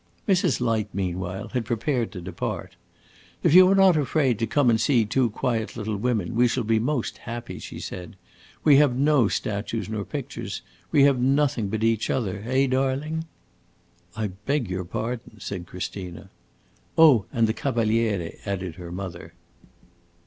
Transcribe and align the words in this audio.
Mrs. 0.27 0.59
Light, 0.59 0.89
meanwhile, 0.95 1.49
had 1.49 1.63
prepared 1.63 2.11
to 2.11 2.21
depart. 2.21 2.75
"If 3.43 3.53
you 3.53 3.69
are 3.69 3.75
not 3.75 3.95
afraid 3.95 4.39
to 4.39 4.47
come 4.47 4.71
and 4.71 4.81
see 4.81 5.05
two 5.05 5.29
quiet 5.29 5.77
little 5.77 5.95
women, 5.95 6.33
we 6.33 6.47
shall 6.47 6.63
be 6.63 6.79
most 6.79 7.19
happy!" 7.19 7.59
she 7.59 7.79
said. 7.79 8.15
"We 8.63 8.77
have 8.77 8.95
no 8.95 9.27
statues 9.27 9.89
nor 9.89 10.03
pictures 10.03 10.63
we 10.91 11.03
have 11.03 11.19
nothing 11.19 11.67
but 11.69 11.83
each 11.83 12.09
other. 12.09 12.43
Eh, 12.47 12.65
darling?" 12.65 13.25
"I 14.15 14.29
beg 14.47 14.71
your 14.71 14.85
pardon," 14.85 15.39
said 15.39 15.67
Christina. 15.67 16.31
"Oh, 16.97 17.25
and 17.31 17.45
the 17.45 17.53
Cavaliere," 17.53 18.39
added 18.43 18.77
her 18.77 18.91
mother. 18.91 19.33